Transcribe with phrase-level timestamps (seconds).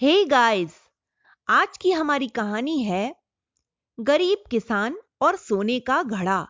[0.00, 0.74] हे hey guys
[1.48, 3.16] आज की हमारी कहानी है
[4.00, 6.48] गरीब किसान और सोने का घड़ा।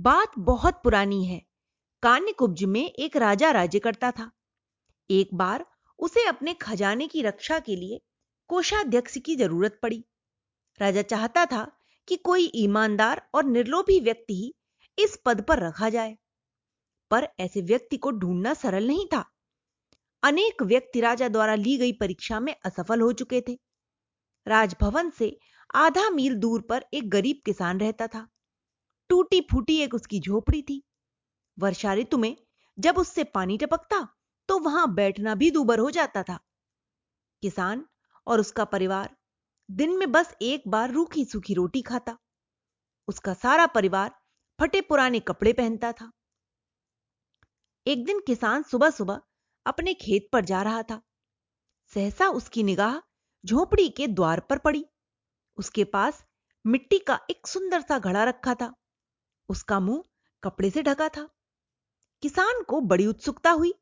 [0.00, 4.30] बात बहुत पुरानी है। कान्य कान्यकुब्ज में एक राजा राज्य करता था।
[5.10, 5.66] एक बार
[5.98, 8.00] उसे अपने खजाने की रक्षा के लिए
[8.48, 10.04] कोषाध्यक्ष की ज़रूरत पड़ी।
[10.80, 11.72] राजा चाहता था
[12.08, 14.54] कि कोई ईमानदार और निर्लोभी व्यक्ति ही
[14.98, 16.18] इस पद पर रखा जाए।
[17.10, 19.30] पर ऐसे व्यक्ति को ढूंढना सरल नहीं था।
[20.22, 23.58] अनेक व्यक्ति राजा द्वारा ली गई परीक्षा में असफल हो चुके थे।
[24.46, 25.36] राजभवन से
[25.74, 28.26] आधा मील दूर पर एक गरीब किसान रहता था।
[29.10, 30.82] टूटी फूटी एक उसकी झोपड़ी थी।
[31.58, 32.36] वर्षा ऋतु में
[32.78, 34.06] जब उससे पानी टपकता
[34.48, 36.38] तो वहाँ बैठना भी दूबर हो जाता था।
[37.42, 37.84] किसान
[38.26, 39.16] और उसका परिवार
[39.68, 42.16] दिन में बस एक बार रूखी सूखी रोटी खाता।
[43.08, 44.10] उसका सारा परिवार
[44.58, 46.10] फटे पुराने कपड़े पहनता था।
[47.86, 49.20] एक दिन किसान सुबह सुबह
[49.68, 51.02] अपने खेत पर जा रहा था।
[51.94, 53.00] सहसा उसकी निगाह
[53.44, 54.86] झोपड़ी के द्वार पर पड़ी।
[55.56, 56.24] उसके पास
[56.66, 58.74] मिट्टी का एक सुंदर सा घड़ा रखा था।
[59.48, 60.04] उसका मुँह
[60.42, 61.28] कपड़े से ढका था।
[62.22, 63.74] किसान को बड़ी उत्सुकता हुई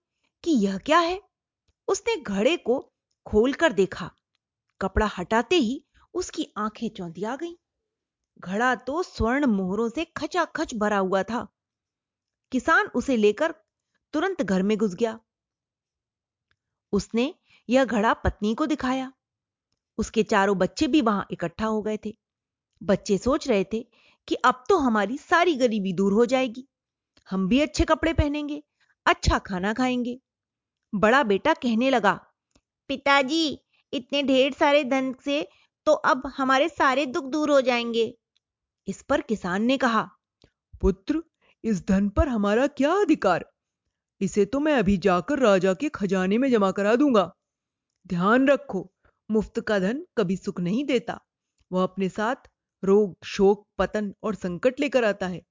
[0.45, 1.23] कि यह क्या है।
[1.89, 2.93] उसने घड़े को
[3.27, 4.11] खोलकर देखा।
[4.81, 5.85] कपड़ा हटाते ही
[6.15, 7.55] उसकी आँखें चौंधी आ गईं।
[8.39, 11.49] घड़ा तो स्वर्ण मोहरों से खचाखच भरा हुआ था।
[12.53, 13.55] किसान उसे लेकर
[14.13, 15.21] तुरंत घर में घुस गया।
[16.93, 17.35] उसने
[17.69, 19.13] यह घड़ा पत्नी को दिखाया।
[19.99, 22.17] उसके चारों बच्चे भी वहाँ इकट्ठा हो गए थे।
[22.81, 23.87] बच्चे सोच रहे थे
[24.29, 26.67] कि अब तो हमारी सारी गरीबी दूर हो जाएगी।
[27.29, 28.63] हम भी अच्छे कपड़े पहनेंगे
[29.07, 30.19] अच्छा खाना खाएँगे।
[30.93, 32.13] बड़ा बेटा कहने लगा,
[32.91, 33.59] पिताजी,
[33.93, 35.49] इतने ढेर सारे धन से
[35.87, 38.13] तो अब हमारे सारे दुख दूर हो जाएँगे।
[38.89, 40.09] इस पर किसान ने कहा,
[40.81, 41.23] पुत्र,
[41.65, 43.45] इस धन पर हमारा क्या अधिकार?
[44.21, 47.31] इसे तो मैं अभी जाकर राजा के खजाने में जमा करा दूँगा।
[48.07, 48.91] ध्यान रखो
[49.31, 51.19] मुफ़्त का धन कभी सुख नहीं देता।
[51.71, 52.49] वह अपने साथ
[52.83, 55.43] रोग शोक पतन और संकट लेकर आता है।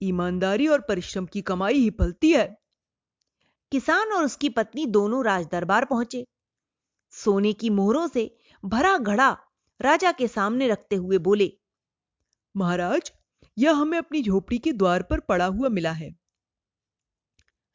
[0.00, 2.46] ईमानदारी और परिश्रम की कमाई ही फलती है।
[3.72, 6.24] किसान और उसकी पत्नी दोनों राज दरबार पहुँचे।
[7.14, 8.30] सोने की मोहरों से
[8.64, 9.30] भरा घड़ा
[9.80, 11.50] राजा के सामने रखते हुए बोले
[12.54, 13.12] महाराज
[13.56, 16.10] यह हमें अपनी झोपड़ी के द्वार पर पड़ा हुआ मिला है।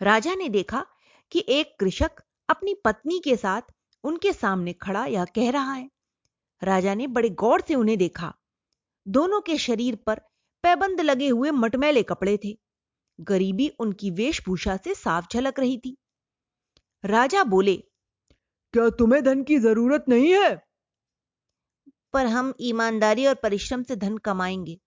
[0.01, 0.85] राजा ने देखा
[1.31, 2.11] कि एक कृषक
[2.49, 3.61] अपनी पत्नी के साथ
[4.03, 5.89] उनके सामने खड़ा यह कह रहा है।
[6.63, 8.33] राजा ने बड़े गौर से उन्हें देखा।
[9.07, 10.19] दोनों के शरीर पर
[10.63, 12.57] पैबंद लगे हुए मटमैले कपड़े थे।
[13.19, 15.97] गरीबी उनकी वेशभूषा से साफ़ झलक रही थी।
[17.05, 17.77] राजा बोले
[18.73, 20.61] क्या तुम्हें धन की ज़रूरत नहीं है?
[22.13, 24.79] पर हम ईमानदारी और परिश्रम से धन कमाएँगे।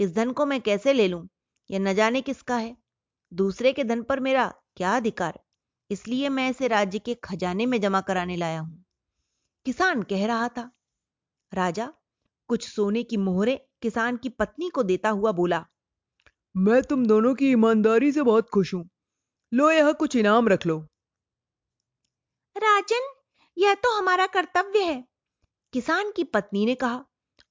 [0.00, 1.28] इस धन को मैं कैसे ले लूँ?
[1.70, 2.76] यह न जाने किसका है।
[3.32, 5.40] दूसरे के धन पर मेरा क्या अधिकार?
[5.90, 8.84] इसलिए मैं इसे राज्य के खजाने में जमा कराने लाया हूँ।
[9.66, 10.70] किसान कह रहा था।
[11.52, 11.92] राजा
[12.48, 15.66] कुछ सोने की मोहरे किसान की पत्नी को देता हुआ बोला
[16.56, 18.88] मैं तुम दोनों की ईमानदारी से बहुत खुश हूँ।
[19.52, 20.78] लो यह कुछ इनाम रख लो।
[22.56, 23.12] राजन
[23.56, 25.04] यह तो हमारा कर्तव्य है।
[25.72, 27.04] किसान की पत्नी ने कहा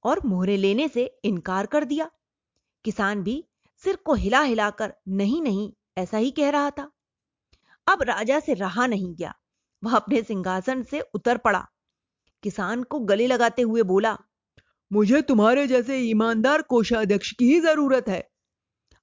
[0.03, 2.12] और मोहरे लेने से इनकार कर दिया।
[2.85, 3.44] किसान भी
[3.84, 6.91] सिर को हिला हिलाकर नहीं नहीं, ऐसा ही कह रहा था।
[7.88, 9.34] अब राजा से रहा नहीं गया।
[9.84, 11.67] वह अपने सिंहासन से उतर पड़ा।
[12.44, 14.18] किसान को गले लगाते हुए बोला,
[14.91, 18.29] मुझे तुम्हारे जैसे ईमानदार कोषाध्यक्ष की ही ज़रूरत है।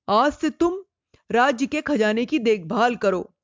[0.09, 0.85] आज से तुम
[1.31, 3.35] राज्य के खजाने की देखभाल करो।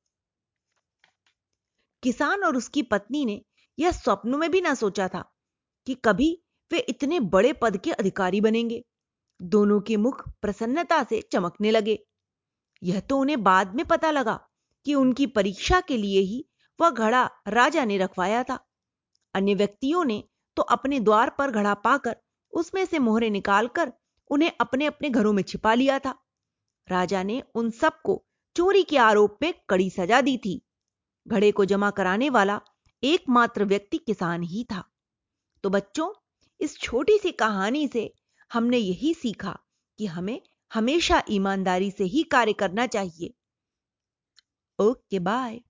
[2.03, 3.41] किसान और उसकी पत्नी ने
[3.79, 5.25] यह स्वप्न में भी ना सोचा था
[5.87, 6.43] कि कभी
[6.73, 8.85] वे इतने बड़े पद के अधिकारी बनेंगे।
[9.43, 11.99] दोनों के मुख प्रसन्नता से चमकने लगे।
[12.83, 14.49] यह तो उन्हें बाद में पता लगा
[14.87, 16.49] कि उनकी परीक्षा के लिए ही
[16.81, 18.59] वह घड़ा राजा ने रखवाया था।
[19.35, 20.25] अन्य व्यक्तियों ने
[20.57, 22.17] तो अपने द्वार पर घड़ा पाकर
[22.53, 23.93] उसमें से मोहरे निकालकर
[24.31, 26.15] उन्हें अपने अपने घरों में छिपा लिया था।
[26.89, 28.25] राजा ने उन सबको
[28.57, 30.61] चोरी के आरोप में कड़ी सजा दी थी।
[31.29, 32.61] घड़े को जमा कराने वाला
[33.03, 34.85] एकमात्र व्यक्ति किसान ही था।
[35.65, 36.13] तो बच्चों,
[36.61, 38.15] इस छोटी सी कहानी से
[38.53, 39.59] हमने यही सीखा
[39.99, 40.41] कि हमें
[40.71, 43.35] हमेशा ईमानदारी से ही कार्य करना चाहिए।
[44.79, 45.61] Okay bye.